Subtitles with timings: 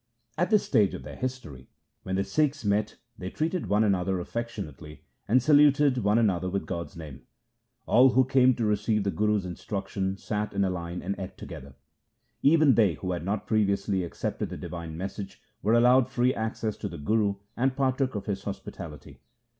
[0.33, 1.69] 1 At this stage of their history,
[2.01, 6.97] when the Sikhs met they treated one another affectionately, and saluted one another with God's
[6.97, 7.21] name.
[7.85, 11.75] All who came to receive the Guru's instruction sat in a line and ate together.
[12.41, 16.89] Even they who had not previously accepted the divine message, were allowed free access to
[16.89, 19.21] the Guru, and partook of his hospitality.